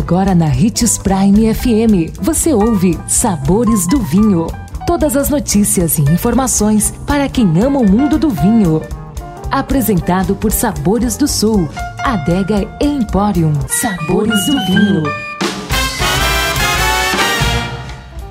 Agora 0.00 0.34
na 0.34 0.46
Ritz 0.46 0.96
Prime 0.96 1.54
FM, 1.54 2.18
você 2.22 2.54
ouve 2.54 2.98
Sabores 3.06 3.86
do 3.86 4.00
Vinho. 4.00 4.46
Todas 4.86 5.14
as 5.14 5.28
notícias 5.28 5.98
e 5.98 6.00
informações 6.00 6.90
para 7.06 7.28
quem 7.28 7.46
ama 7.62 7.80
o 7.80 7.88
mundo 7.88 8.18
do 8.18 8.30
vinho. 8.30 8.80
Apresentado 9.50 10.34
por 10.34 10.52
Sabores 10.52 11.18
do 11.18 11.28
Sul, 11.28 11.68
Adega 12.02 12.66
Emporium. 12.80 13.52
Sabores 13.68 14.46
do 14.46 14.52
Vinho. 14.64 15.02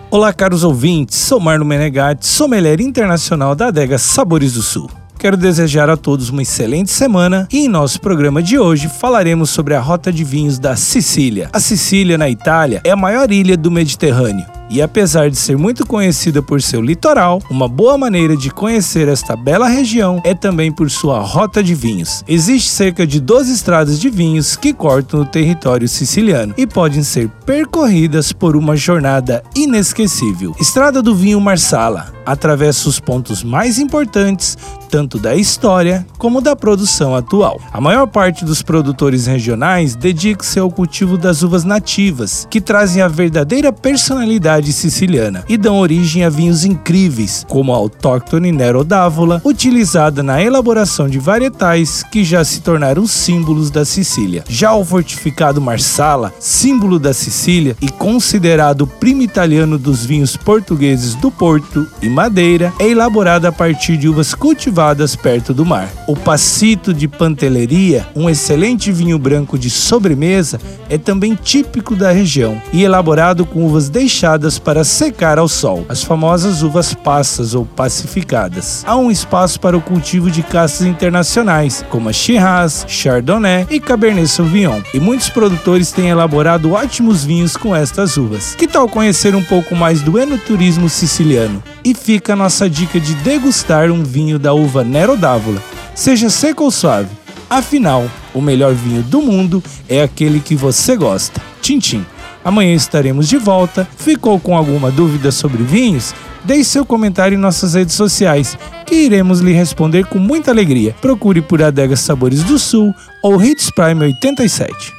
Olá, 0.10 0.34
caros 0.34 0.64
ouvintes. 0.64 1.20
Sou 1.20 1.40
Marno 1.40 1.64
Menegatti, 1.64 2.26
sommelier 2.26 2.82
internacional 2.82 3.54
da 3.54 3.68
Adega 3.68 4.00
Sabores 4.00 4.54
do 4.54 4.64
Sul. 4.64 4.90
Quero 5.20 5.36
desejar 5.36 5.90
a 5.90 5.98
todos 5.98 6.30
uma 6.30 6.42
excelente 6.42 6.90
semana 6.90 7.46
e 7.52 7.66
em 7.66 7.68
nosso 7.68 8.00
programa 8.00 8.42
de 8.42 8.58
hoje 8.58 8.88
falaremos 8.88 9.50
sobre 9.50 9.76
a 9.76 9.80
rota 9.82 10.14
de 10.14 10.24
vinhos 10.24 10.58
da 10.58 10.78
Sicília. 10.78 11.50
A 11.52 11.60
Sicília, 11.60 12.18
na 12.18 12.30
Itália, 12.30 12.80
é 12.86 12.92
a 12.92 12.96
maior 12.96 13.30
ilha 13.30 13.58
do 13.58 13.70
Mediterrâneo 13.70 14.46
e 14.70 14.82
apesar 14.82 15.30
de 15.30 15.36
ser 15.36 15.58
muito 15.58 15.86
conhecida 15.86 16.42
por 16.42 16.62
seu 16.62 16.80
litoral, 16.80 17.42
uma 17.50 17.68
boa 17.68 17.98
maneira 17.98 18.38
de 18.38 18.50
conhecer 18.52 19.08
esta 19.08 19.36
bela 19.36 19.68
região 19.68 20.22
é 20.24 20.34
também 20.34 20.72
por 20.72 20.90
sua 20.90 21.20
rota 21.20 21.64
de 21.64 21.74
vinhos. 21.74 22.24
Existe 22.28 22.70
cerca 22.70 23.06
de 23.06 23.20
12 23.20 23.52
estradas 23.52 24.00
de 24.00 24.10
vinhos 24.10 24.56
que 24.56 24.72
cortam 24.72 25.22
o 25.22 25.26
território 25.26 25.88
siciliano 25.88 26.54
e 26.56 26.68
podem 26.68 27.04
ser 27.04 27.28
percorridas 27.46 28.32
por 28.32 28.56
uma 28.56 28.78
jornada 28.78 29.44
inesquecível. 29.56 30.56
Estrada 30.60 31.02
do 31.02 31.16
Vinho 31.16 31.42
Marsala 31.42 32.19
atravessa 32.32 32.90
os 32.90 33.00
pontos 33.00 33.44
mais 33.44 33.80
importantes 33.80 34.58
tanto 34.90 35.20
da 35.20 35.36
história 35.36 36.06
como 36.18 36.42
da 36.42 36.56
produção 36.56 37.16
atual. 37.16 37.62
A 37.72 37.80
maior 37.80 38.08
parte 38.08 38.44
dos 38.44 38.62
produtores 38.62 39.28
regionais 39.28 39.96
dedica-se 39.96 40.60
ao 40.60 40.72
cultivo 40.72 41.18
das 41.18 41.44
uvas 41.44 41.64
nativas, 41.64 42.48
que 42.50 42.60
trazem 42.60 43.02
a 43.02 43.08
verdadeira 43.08 43.72
personalidade 43.72 44.74
siciliana 44.74 45.46
e 45.48 45.58
dão 45.58 45.80
origem 45.80 46.26
a 46.26 46.30
vinhos 46.30 46.66
incríveis, 46.66 47.46
como 47.48 47.74
a 47.74 47.78
autóctone 47.78 48.52
Nero 48.52 48.84
d'Avola, 48.84 49.42
utilizada 49.46 50.24
na 50.24 50.42
elaboração 50.42 51.08
de 51.08 51.20
varietais 51.20 52.04
que 52.04 52.24
já 52.24 52.44
se 52.44 52.62
tornaram 52.62 53.06
símbolos 53.06 53.70
da 53.70 53.86
Sicília. 53.86 54.44
Já 54.50 54.74
o 54.74 54.84
fortificado 54.84 55.62
Marsala, 55.62 56.34
símbolo 56.40 56.98
da 56.98 57.14
Sicília 57.14 57.78
e 57.82 57.90
considerado 57.90 58.88
primo 58.88 59.22
italiano 59.22 59.78
dos 59.78 60.06
vinhos 60.06 60.36
portugueses 60.36 61.14
do 61.16 61.30
Porto 61.30 61.88
e 62.02 62.10
Madeira, 62.20 62.74
é 62.78 62.90
elaborado 62.90 63.46
a 63.46 63.52
partir 63.52 63.96
de 63.96 64.10
uvas 64.10 64.36
cultivadas 64.36 65.16
perto 65.16 65.54
do 65.54 65.66
mar. 65.66 65.88
O 66.06 66.18
Passito 66.18 66.94
de 66.94 67.08
Panteleria, 67.08 68.06
um 68.14 68.30
excelente 68.30 68.92
vinho 68.92 69.18
branco 69.18 69.58
de 69.58 69.70
sobremesa, 69.70 70.60
é 70.90 70.98
também 70.98 71.34
típico 71.34 71.96
da 71.96 72.12
região 72.12 72.62
e 72.74 72.84
elaborado 72.84 73.46
com 73.46 73.66
uvas 73.66 73.88
deixadas 73.88 74.60
para 74.60 74.84
secar 74.84 75.40
ao 75.40 75.48
sol, 75.48 75.86
as 75.88 76.04
famosas 76.04 76.62
uvas 76.62 76.94
passas 76.94 77.56
ou 77.56 77.66
pacificadas. 77.66 78.84
Há 78.86 78.98
um 78.98 79.10
espaço 79.10 79.58
para 79.58 79.78
o 79.78 79.82
cultivo 79.82 80.30
de 80.30 80.44
castas 80.44 80.86
internacionais, 80.86 81.86
como 81.90 82.10
a 82.10 82.12
Shiraz, 82.12 82.84
Chardonnay 82.86 83.66
e 83.70 83.80
Cabernet 83.80 84.28
Sauvignon, 84.28 84.82
e 84.94 85.00
muitos 85.00 85.30
produtores 85.30 85.94
têm 85.94 86.10
elaborado 86.10 86.74
ótimos 86.74 87.24
vinhos 87.24 87.56
com 87.56 87.74
estas 87.74 88.18
uvas. 88.18 88.56
Que 88.56 88.68
tal 88.68 88.90
conhecer 88.90 89.34
um 89.36 89.44
pouco 89.44 89.74
mais 89.74 90.02
do 90.02 90.20
enoturismo 90.20 90.90
siciliano? 90.90 91.64
E 91.82 91.94
fica 92.00 92.34
a 92.34 92.36
nossa 92.36 92.70
dica 92.70 93.00
de 93.00 93.14
degustar 93.16 93.92
um 93.92 94.04
vinho 94.04 94.40
da 94.40 94.54
uva 94.54 94.84
Nero 94.84 95.16
d'Avola, 95.16 95.62
seja 95.94 96.30
seco 96.30 96.64
ou 96.64 96.72
suave. 96.72 97.10
Afinal, 97.50 98.10
o 98.34 98.42
melhor 98.42 98.74
vinho 98.74 99.04
do 99.04 99.22
mundo 99.22 99.64
é 99.88 100.02
aquele 100.02 100.40
que 100.40 100.56
você 100.56 100.96
gosta. 100.96 101.42
Tintim. 101.62 102.06
Amanhã 102.44 102.74
estaremos 102.74 103.28
de 103.28 103.38
volta. 103.38 103.88
Ficou 103.98 104.40
com 104.40 104.56
alguma 104.56 104.90
dúvida 104.90 105.32
sobre 105.32 105.64
vinhos? 105.64 106.14
Deixe 106.44 106.66
seu 106.66 106.86
comentário 106.86 107.36
em 107.36 107.40
nossas 107.42 107.74
redes 107.74 107.96
sociais, 107.96 108.58
que 108.86 108.96
iremos 108.96 109.40
lhe 109.40 109.52
responder 109.52 110.06
com 110.06 110.18
muita 110.18 110.52
alegria. 110.52 110.96
Procure 111.02 111.42
por 111.42 111.62
Adega 111.62 111.96
Sabores 111.96 112.44
do 112.44 112.58
Sul 112.58 112.94
ou 113.22 113.44
Hits 113.44 113.70
Prime 113.72 114.06
87. 114.06 114.99